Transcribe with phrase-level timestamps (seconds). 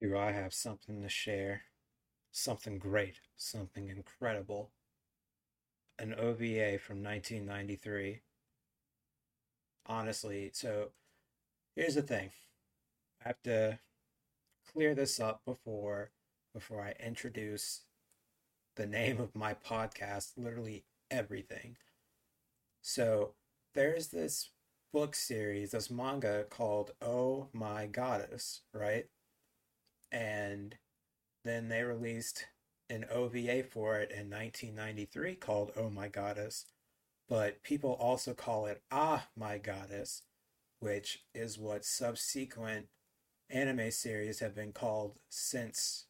[0.00, 1.64] Do I have something to share?
[2.32, 4.70] Something great, something incredible.
[5.98, 8.22] An OVA from 1993.
[9.86, 10.92] Honestly, so
[11.76, 12.30] here's the thing.
[13.24, 13.78] I have to
[14.72, 16.12] clear this up before
[16.54, 17.82] before I introduce
[18.76, 21.76] the name of my podcast, literally everything.
[22.82, 23.34] So,
[23.74, 24.50] there's this
[24.92, 29.06] book series, this manga called Oh My Goddess, right?
[30.12, 30.76] And
[31.44, 32.46] then they released
[32.88, 36.66] an OVA for it in 1993 called Oh My Goddess,
[37.28, 40.22] but people also call it Ah My Goddess,
[40.80, 42.86] which is what subsequent
[43.48, 46.06] anime series have been called since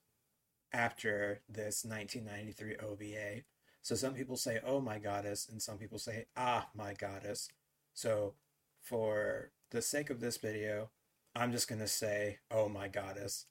[0.73, 3.43] after this 1993 OVA.
[3.82, 7.48] So some people say Oh My Goddess and some people say Ah My Goddess.
[7.93, 8.35] So
[8.82, 10.91] for the sake of this video,
[11.35, 13.46] I'm just going to say Oh My Goddess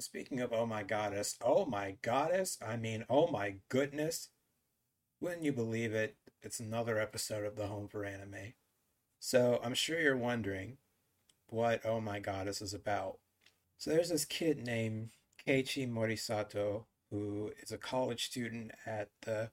[0.00, 4.30] Speaking of oh my goddess, oh my goddess, I mean, oh my goodness.
[5.20, 6.16] Wouldn't you believe it?
[6.42, 8.54] It's another episode of the Home for Anime.
[9.18, 10.78] So I'm sure you're wondering
[11.48, 13.18] what Oh My Goddess is about.
[13.76, 15.10] So there's this kid named
[15.46, 19.50] Keiichi Morisato who is a college student at the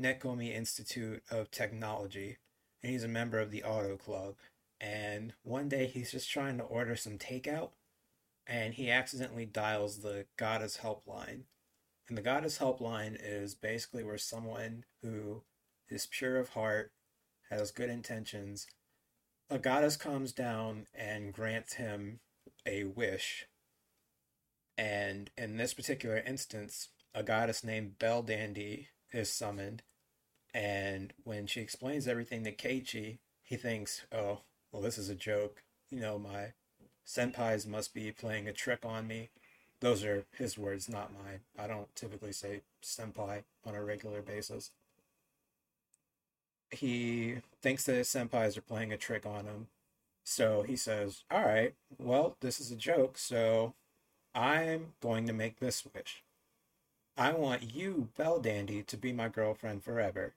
[0.00, 2.38] Nekomi Institute of Technology,
[2.82, 4.36] and he's a member of the Auto Club.
[4.80, 7.70] And one day he's just trying to order some takeout,
[8.50, 11.42] and he accidentally dials the goddess helpline.
[12.08, 15.44] And the goddess helpline is basically where someone who
[15.88, 16.90] is pure of heart,
[17.48, 18.66] has good intentions,
[19.48, 22.18] a goddess comes down and grants him
[22.66, 23.46] a wish.
[24.76, 29.84] And in this particular instance, a goddess named Belldandy is summoned.
[30.52, 34.40] And when she explains everything to Keiichi, he thinks, oh,
[34.72, 35.62] well, this is a joke.
[35.88, 36.52] You know, my
[37.06, 39.30] senpais must be playing a trick on me.
[39.80, 41.40] Those are his words, not mine.
[41.58, 44.70] I don't typically say senpai on a regular basis.
[46.70, 49.68] He thinks that his senpais are playing a trick on him.
[50.22, 53.74] So he says, All right, well, this is a joke, so
[54.34, 56.22] I'm going to make this wish.
[57.16, 60.34] I want you, Belldandy, to be my girlfriend forever.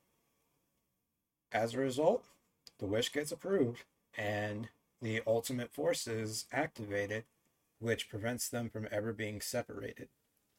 [1.51, 2.25] As a result,
[2.79, 3.83] the wish gets approved,
[4.17, 4.69] and
[5.03, 7.25] the ultimate force is activated,
[7.79, 10.07] which prevents them from ever being separated.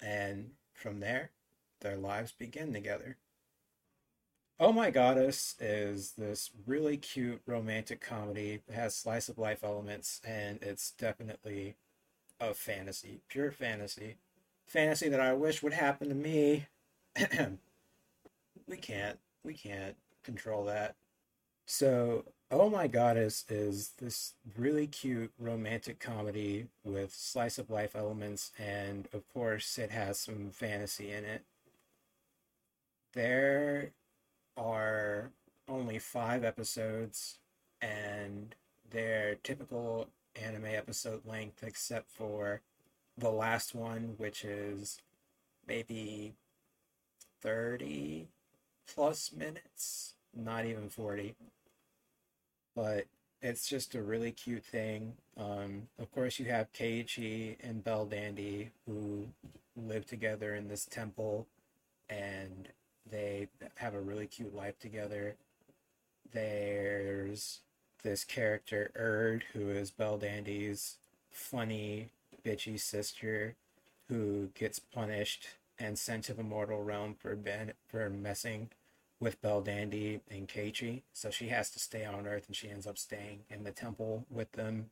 [0.01, 1.31] And from there,
[1.81, 3.17] their lives begin together.
[4.61, 8.63] Oh My Goddess is this really cute romantic comedy.
[8.69, 11.75] It has slice of life elements, and it's definitely
[12.39, 14.17] a fantasy, pure fantasy.
[14.67, 16.67] Fantasy that I wish would happen to me.
[18.69, 19.19] we can't.
[19.43, 20.95] We can't control that.
[21.67, 28.53] So Oh My Goddess is this really cute romantic comedy with slice of life elements,
[28.59, 31.43] and of course, it has some fantasy in it.
[33.15, 33.91] There
[34.57, 35.31] are
[35.69, 37.39] only five episodes,
[37.81, 38.55] and
[38.91, 42.61] they're typical anime episode length, except for
[43.17, 45.01] the last one, which is
[45.67, 46.35] maybe
[47.41, 48.29] 30
[48.87, 51.35] plus minutes, not even 40
[52.75, 53.07] but
[53.43, 55.15] it's just a really cute thing.
[55.37, 59.29] Um, of course, you have Keiichi and Belldandy who
[59.77, 61.47] live together in this temple,
[62.09, 62.69] and
[63.11, 65.37] they have a really cute life together.
[66.33, 67.61] There's
[68.03, 70.97] this character Urd, who is Belldandy's
[71.31, 72.09] funny,
[72.45, 73.57] bitchy sister,
[74.09, 75.49] who gets punished
[75.79, 78.71] and sent to the mortal realm for ben- for messing
[79.21, 82.99] with Belldandy and Keiichi, so she has to stay on Earth and she ends up
[82.99, 84.91] staying in the temple with them.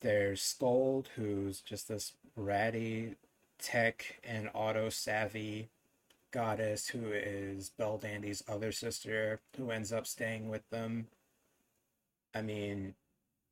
[0.00, 3.16] There's Skuld, who's just this ratty
[3.58, 5.68] tech and auto savvy
[6.32, 11.06] goddess who is Belldandy's other sister who ends up staying with them.
[12.34, 12.94] I mean,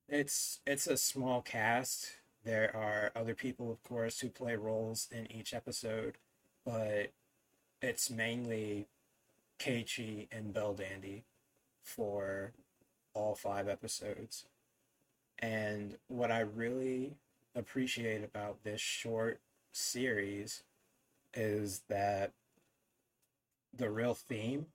[0.08, 2.16] it's it's a small cast.
[2.44, 6.16] There are other people, of course, who play roles in each episode,
[6.64, 7.12] but
[7.82, 8.86] it's mainly
[9.60, 11.22] Keiichi and Belldandy
[11.82, 12.52] for
[13.14, 14.46] all five episodes.
[15.38, 17.14] And what I really
[17.54, 19.40] appreciate about this short
[19.72, 20.62] series
[21.34, 22.32] is that
[23.76, 24.66] the real theme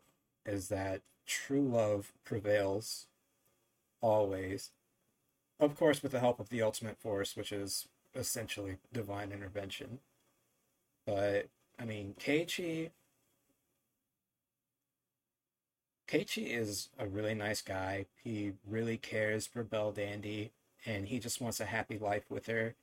[0.45, 3.07] is that true love prevails
[4.01, 4.71] always.
[5.59, 9.99] Of course, with the help of the ultimate force, which is essentially divine intervention.
[11.05, 11.47] But,
[11.79, 12.91] I mean, Keiichi
[16.07, 18.05] Keiichi is a really nice guy.
[18.23, 20.51] He really cares for Belldandy,
[20.85, 22.75] and he just wants a happy life with her.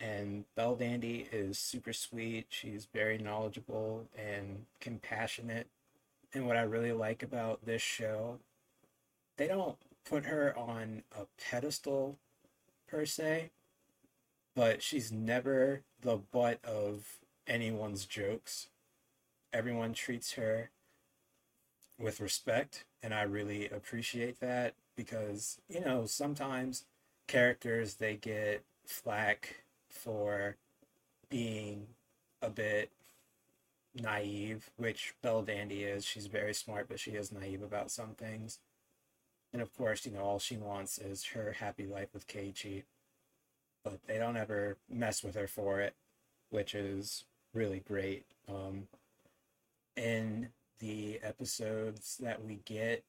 [0.00, 2.46] And Belldandy is super sweet.
[2.50, 5.66] She's very knowledgeable and compassionate.
[6.32, 8.38] And what I really like about this show,
[9.36, 12.16] they don't put her on a pedestal
[12.86, 13.50] per se,
[14.54, 18.68] but she's never the butt of anyone's jokes.
[19.52, 20.70] Everyone treats her
[21.98, 26.84] with respect, and I really appreciate that because, you know, sometimes
[27.26, 30.56] characters they get flack for
[31.28, 31.88] being
[32.40, 32.90] a bit
[33.94, 36.04] naive, which Belldandy is.
[36.04, 38.58] She's very smart, but she is naive about some things.
[39.52, 42.84] And of course, you know, all she wants is her happy life with Keiichi.
[43.82, 45.94] But they don't ever mess with her for it,
[46.50, 47.24] which is
[47.54, 48.24] really great.
[48.48, 48.88] Um,
[49.96, 53.04] in the episodes that we get,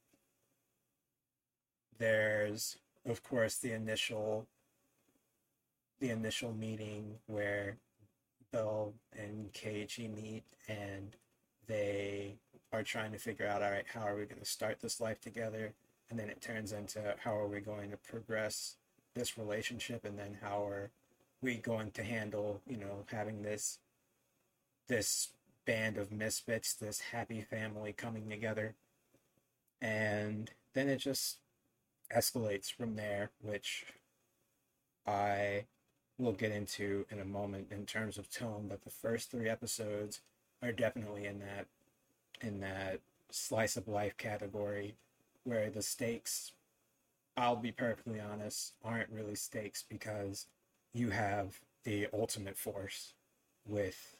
[1.98, 4.48] there's of course the initial
[6.00, 7.78] the initial meeting where
[8.52, 11.16] Bell and Keiichi meet and
[11.68, 12.38] they
[12.72, 15.20] are trying to figure out all right how are we going to start this life
[15.20, 15.74] together?
[16.10, 18.78] And then it turns into how are we going to progress
[19.14, 20.06] this relationship?
[20.06, 20.90] And then how are
[21.42, 23.80] we going to handle you know having this
[24.88, 25.30] this
[25.70, 28.76] band of misfits this happy family coming together.
[29.82, 31.38] And then it just
[32.14, 33.86] escalates from there which
[35.06, 35.64] i
[36.18, 40.22] will get into in a moment in terms of tone but the first three episodes
[40.64, 41.68] are definitely in that
[42.42, 43.00] in that
[43.30, 44.96] slice of life category
[45.44, 46.52] where the stakes,
[47.38, 50.48] I'll be perfectly honest, aren't really stakes because
[50.94, 53.14] you have the ultimate force
[53.66, 54.18] with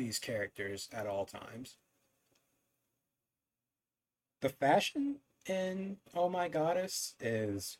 [0.00, 1.76] these characters at all times.
[4.40, 5.16] The fashion
[5.46, 7.76] in Oh My Goddess is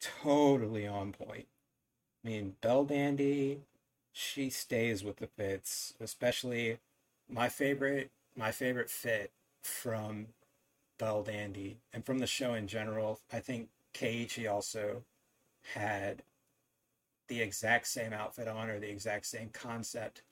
[0.00, 1.46] totally on point.
[2.24, 3.58] I mean, Belldandy,
[4.12, 6.78] she stays with the fits, especially
[7.28, 9.30] my favorite my favorite fit
[9.62, 10.28] from
[10.98, 13.20] Belldandy and from the show in general.
[13.30, 15.02] I think Keiichi also
[15.74, 16.22] had
[17.28, 20.22] the exact same outfit on or the exact same concept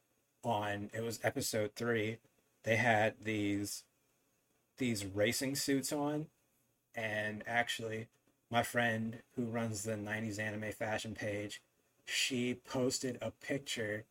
[0.44, 2.18] on it was episode 3
[2.62, 3.84] they had these
[4.78, 6.26] these racing suits on
[6.94, 8.06] and actually
[8.50, 11.60] my friend who runs the 90s anime fashion page
[12.04, 14.04] she posted a picture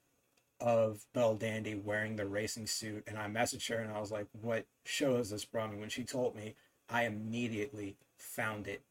[0.59, 4.65] of Belldandy wearing the racing suit, and I messaged her and I was like, "What
[4.83, 6.55] show is this from?" And when she told me,
[6.89, 8.81] I immediately found it,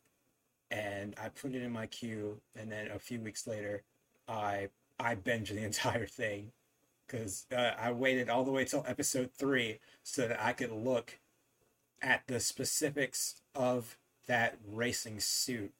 [0.70, 2.40] and I put it in my queue.
[2.54, 3.82] And then a few weeks later,
[4.28, 6.52] I I binged the entire thing
[7.06, 11.18] because uh, I waited all the way till episode three so that I could look
[12.02, 15.72] at the specifics of that racing suit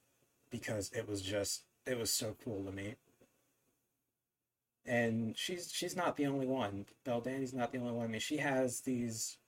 [0.51, 2.95] because it was just it was so cool to me
[4.87, 6.87] and she's she's not the only one.
[7.05, 8.07] Belle Belldandy's not the only one.
[8.07, 9.39] I mean, she has these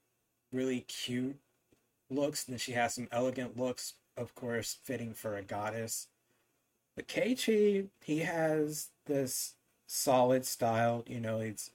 [0.52, 1.36] really cute
[2.10, 6.08] looks, and then she has some elegant looks, of course, fitting for a goddess.
[6.96, 9.54] But Keiichi, he has this
[9.88, 11.05] solid style.
[11.08, 11.73] You know, it's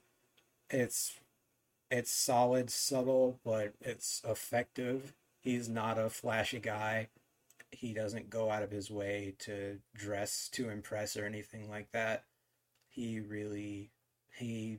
[0.70, 1.20] it's
[1.90, 5.14] it's solid, subtle, but it's effective.
[5.40, 7.08] He's not a flashy guy.
[7.72, 12.24] He doesn't go out of his way to dress to impress or anything like that
[12.88, 13.90] he really
[14.36, 14.78] he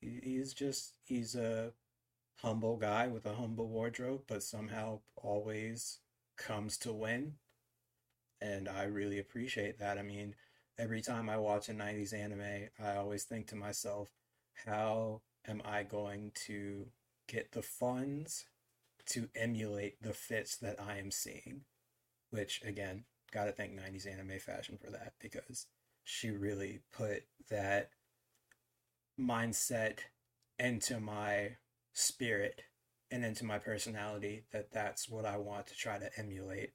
[0.00, 1.72] he's just he's a
[2.36, 6.00] humble guy with a humble wardrobe but somehow always
[6.36, 7.34] comes to win
[8.40, 10.34] and i really appreciate that i mean
[10.80, 14.10] every time i watch a 90s anime i always think to myself
[14.66, 16.86] how am i going to
[17.28, 18.46] get the funds
[19.06, 21.62] to emulate the fits that i am seeing
[22.30, 25.66] which again gotta thank 90s anime fashion for that because
[26.04, 27.90] she really put that
[29.18, 29.98] mindset
[30.58, 31.56] into my
[31.92, 32.62] spirit
[33.10, 36.72] and into my personality that that's what I want to try to emulate.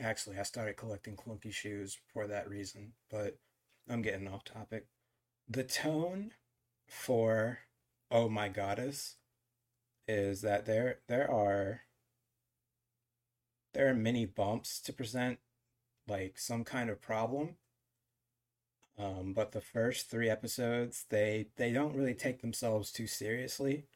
[0.00, 3.38] Actually, I started collecting clunky shoes for that reason, but
[3.88, 4.86] I'm getting off topic.
[5.48, 6.32] The tone
[6.86, 7.60] for
[8.10, 9.16] Oh My Goddess
[10.08, 11.82] is that there there are
[13.74, 15.38] there are many bumps to present
[16.08, 17.56] like some kind of problem
[19.00, 23.86] um, but the first three episodes, they they don't really take themselves too seriously.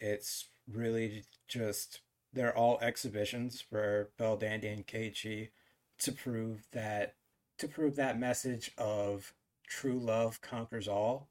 [0.00, 2.00] It's really just
[2.32, 5.50] they're all exhibitions for Belldandy and Keiichi
[5.98, 7.14] to prove that
[7.58, 9.34] to prove that message of
[9.66, 11.28] true love conquers all,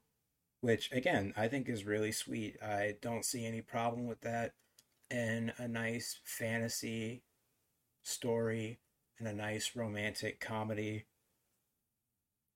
[0.60, 2.56] which again I think is really sweet.
[2.62, 4.54] I don't see any problem with that,
[5.10, 7.22] and a nice fantasy
[8.02, 8.80] story
[9.18, 11.06] and a nice romantic comedy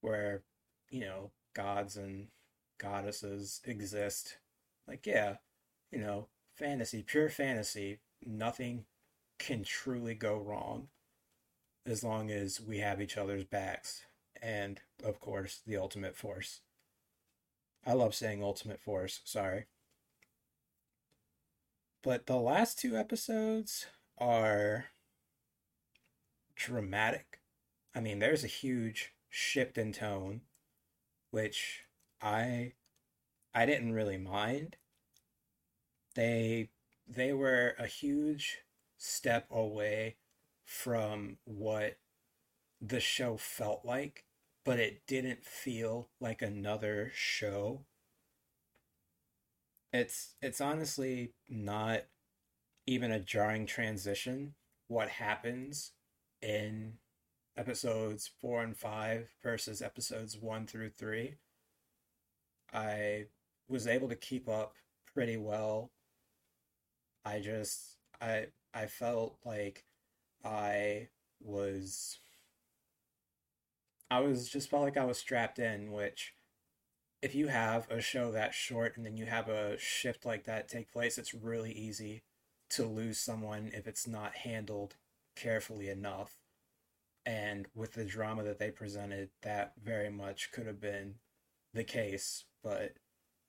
[0.01, 0.43] where,
[0.91, 2.29] you know, gods and
[2.79, 4.39] goddesses exist.
[4.87, 5.37] Like, yeah,
[5.91, 8.85] you know, fantasy, pure fantasy, nothing
[9.39, 10.89] can truly go wrong
[11.87, 14.03] as long as we have each other's backs.
[14.41, 16.61] And, of course, the ultimate force.
[17.87, 19.67] I love saying ultimate force, sorry.
[22.03, 23.87] But the last two episodes
[24.19, 24.87] are
[26.55, 27.41] dramatic.
[27.95, 30.43] I mean, there's a huge shift in tone,
[31.31, 31.85] which
[32.21, 32.73] I
[33.55, 34.77] I didn't really mind.
[36.15, 36.71] They
[37.07, 38.59] they were a huge
[38.97, 40.17] step away
[40.65, 41.99] from what
[42.81, 44.25] the show felt like,
[44.65, 47.85] but it didn't feel like another show.
[49.93, 52.03] It's it's honestly not
[52.87, 54.55] even a jarring transition
[54.89, 55.93] what happens
[56.43, 56.95] in
[57.57, 61.35] episodes 4 and 5 versus episodes 1 through 3.
[62.73, 63.27] I
[63.69, 64.75] was able to keep up
[65.15, 65.93] pretty well.
[67.25, 69.85] I just I I felt like
[70.45, 71.09] I
[71.41, 72.19] was
[74.11, 76.35] I was just felt like I was strapped in, which
[77.23, 80.69] if you have a show that short and then you have a shift like that
[80.69, 82.23] take place, it's really easy
[82.71, 84.97] to lose someone if it's not handled
[85.35, 86.39] carefully enough.
[87.25, 91.15] And with the drama that they presented, that very much could have been
[91.73, 92.93] the case, but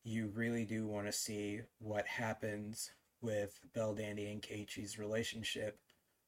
[0.05, 2.91] you really do want to see what happens
[3.25, 5.79] with Belldandy and Keiichi's relationship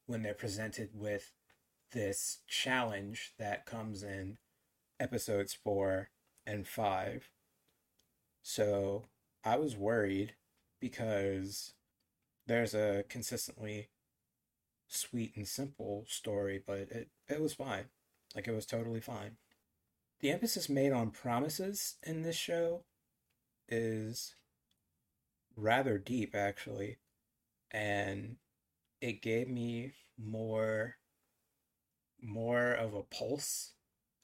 [0.07, 1.33] when they're presented with
[1.91, 4.37] this challenge that comes in
[4.99, 6.09] episodes four
[6.45, 7.29] and five.
[8.41, 9.05] So
[9.43, 10.33] I was worried
[10.79, 11.73] because
[12.47, 13.89] there's a consistently
[14.87, 17.85] sweet and simple story, but it, it was fine.
[18.35, 19.37] Like it was totally fine.
[20.19, 22.83] The emphasis made on promises in this show
[23.69, 24.35] is
[25.57, 26.97] rather deep actually
[27.71, 28.37] and
[29.01, 30.97] it gave me more
[32.21, 33.73] more of a pulse.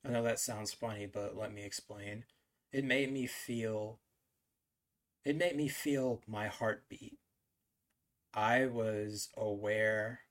[0.05, 2.25] I know that sounds funny but let me explain.
[2.71, 3.99] It made me feel
[5.25, 7.19] it made me feel my heartbeat.
[8.33, 10.21] I was aware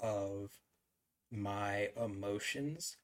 [0.00, 0.58] of
[1.30, 2.98] my emotions.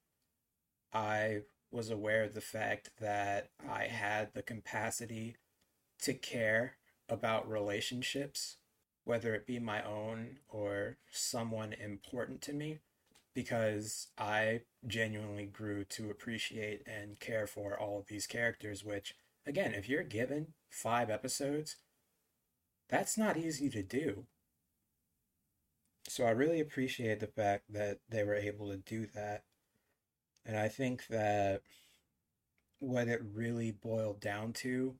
[0.93, 5.37] I was aware of the fact that i had the capacity
[6.01, 6.77] to care
[7.13, 8.57] about relationships,
[9.05, 12.79] whether it be my own or someone important to me,
[13.35, 19.15] because I genuinely grew to appreciate and care for all of these characters, which,
[19.47, 21.77] again, if you're given five episodes,
[22.89, 24.25] that's not easy to do.
[26.09, 29.45] So I really appreciate the fact that they were able to do that.
[30.45, 31.63] And I think that
[32.81, 34.97] what it really boiled down to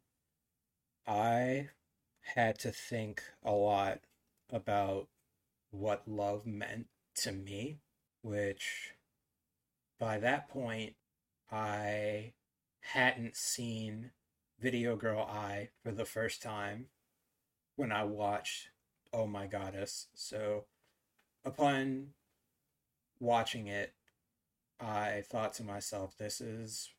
[1.07, 1.69] I
[2.23, 4.01] had to think a lot
[4.51, 5.09] about
[5.71, 7.79] what love meant to me,
[8.23, 8.95] which
[9.99, 10.95] by that point,
[11.51, 12.33] I
[12.81, 14.11] hadn't seen
[14.59, 16.87] Video Girl Ai for the first time
[17.77, 18.69] when I watched
[19.13, 20.09] Oh My Goddess.
[20.15, 20.65] So
[21.45, 22.09] upon
[23.21, 23.95] watching it,
[24.81, 26.91] I thought to myself, this is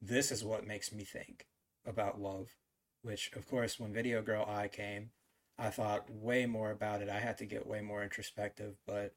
[0.00, 1.46] this is what makes me think
[1.86, 2.54] about love
[3.02, 5.10] which of course when Video Girl Ai came,
[5.58, 7.08] I thought way more about it.
[7.08, 9.14] I had to get way more introspective, but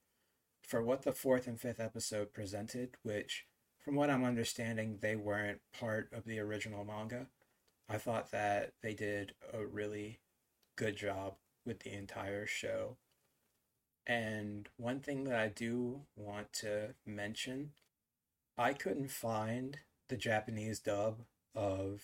[0.62, 3.46] for what the fourth and fifth episode presented, which
[3.84, 7.28] from what I'm understanding, they weren't part of the original manga.
[7.90, 10.20] I thought that they did a really
[10.76, 11.36] good job
[11.66, 12.98] with the entire show.
[14.08, 17.72] And one thing that I do want to mention
[18.58, 21.22] I couldn't find the Japanese dub
[21.56, 22.02] of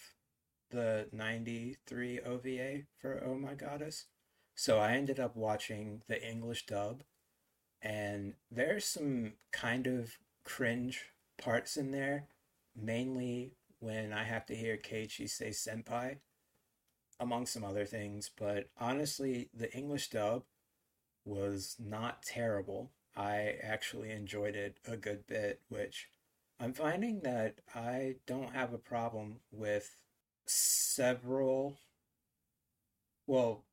[0.70, 4.06] the 93 OVA for Oh My Goddess.
[4.56, 7.04] So I ended up watching the English dub,
[7.82, 12.28] and there's some kind of cringe parts in there,
[12.76, 16.18] mainly when I have to hear Keiichi say senpai,
[17.20, 18.32] among some other things.
[18.36, 20.44] But honestly, the English dub
[21.24, 22.92] was not terrible.
[23.16, 26.10] I actually enjoyed it a good bit, which
[26.60, 29.98] I'm finding that I don't have a problem with
[30.48, 31.78] several,
[33.26, 33.64] well,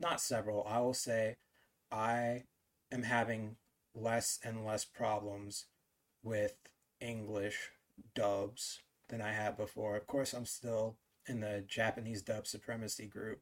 [0.00, 1.36] not several, I will say
[1.90, 2.44] I
[2.90, 3.56] am having
[3.94, 5.66] less and less problems
[6.22, 6.56] with
[7.00, 7.70] English
[8.14, 9.96] dubs than I had before.
[9.96, 10.96] Of course, I'm still
[11.26, 13.40] in the Japanese dub supremacy group,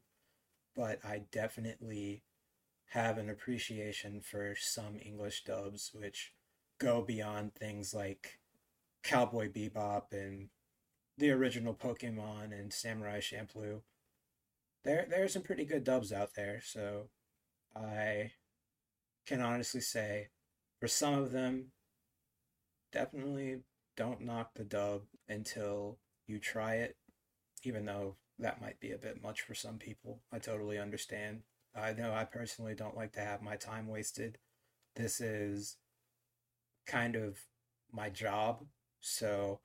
[0.75, 2.23] but I definitely
[2.89, 6.33] have an appreciation for some English dubs which
[6.79, 8.39] go beyond things like
[9.03, 10.49] Cowboy Bebop and
[11.17, 13.81] the original Pokemon and Samurai Champloo.
[14.83, 17.09] There there are some pretty good dubs out there, so
[17.75, 18.31] I
[19.25, 20.29] can honestly say
[20.79, 21.71] for some of them
[22.91, 23.61] definitely
[23.95, 26.97] don't knock the dub until you try it,
[27.63, 30.21] even though that might be a bit much for some people.
[30.31, 31.41] I totally understand.
[31.75, 34.37] I know I personally don't like to have my time wasted.
[34.95, 35.77] This is
[36.85, 37.37] kind of
[37.91, 38.65] my job,
[38.99, 39.61] so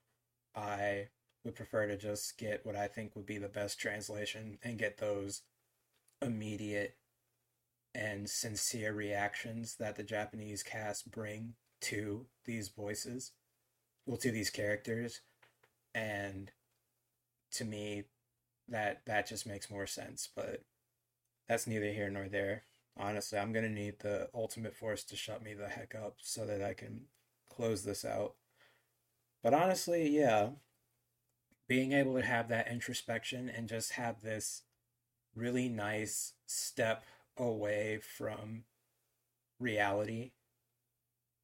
[0.55, 1.09] I
[1.49, 4.99] would prefer to just get what I think would be the best translation and get
[4.99, 5.41] those
[6.21, 6.95] immediate
[7.95, 13.33] and sincere reactions that the Japanese cast bring to these voices,
[14.05, 15.23] well, to these characters,
[15.95, 16.51] and
[17.53, 18.05] to me,
[18.69, 20.29] that that just makes more sense.
[20.37, 20.65] But
[21.49, 22.65] that's neither here nor there.
[22.95, 26.63] Honestly, I'm gonna need the ultimate force to shut me the heck up so that
[26.63, 27.07] I can
[27.49, 28.35] close this out.
[29.43, 30.51] But honestly, yeah,
[31.69, 34.63] being able to have that introspection and just have this
[35.35, 37.05] really nice step
[37.37, 38.65] away from
[39.61, 40.33] reality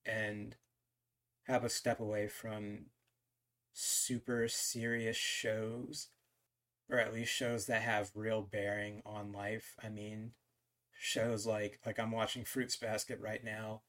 [0.04, 0.56] and
[1.46, 2.86] have a step away from
[3.72, 6.08] super serious shows
[6.90, 9.74] or at least shows that have real bearing on life.
[9.82, 10.32] I mean,
[10.98, 13.82] shows like like I'm watching Fruits Basket right now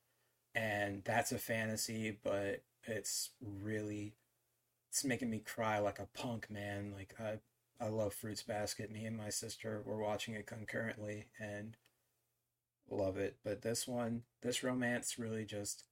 [0.53, 4.15] and that's a fantasy, but it's really
[4.95, 6.93] it's making me cry like a punk, man.
[6.95, 7.39] Like I
[7.83, 8.89] I love Fruits Basket.
[8.89, 11.75] Me and my sister were watching it concurrently and
[12.89, 13.35] love it.
[13.43, 15.83] But this one, this romance really just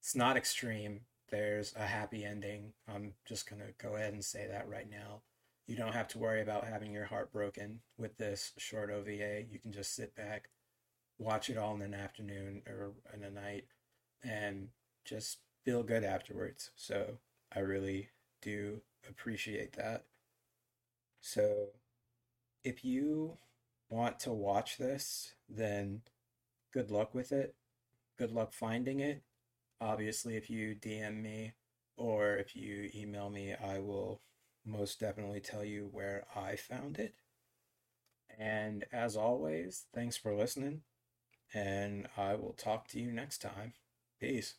[0.00, 1.02] it's not extreme.
[1.30, 2.72] There's a happy ending.
[2.92, 5.22] I'm just to go ahead and say that right now.
[5.68, 9.44] You don't have to worry about having your heart broken with this short OVA.
[9.48, 10.48] You can just sit back,
[11.16, 13.66] watch it all in an afternoon or in a night,
[14.24, 14.70] and
[15.04, 16.72] just feel good afterwards.
[16.74, 17.18] So
[17.54, 18.08] I really
[18.42, 20.04] do appreciate that.
[21.20, 21.68] So
[22.64, 23.38] if you
[23.88, 26.02] want to watch this, then
[26.72, 27.54] good luck with it.
[28.18, 29.22] Good luck finding it.
[29.80, 31.54] Obviously, if you DM me
[31.96, 34.20] or if you email me, I will
[34.64, 37.14] most definitely tell you where I found it.
[38.38, 40.82] And as always, thanks for listening,
[41.52, 43.74] and I will talk to you next time.
[44.20, 44.54] Peace.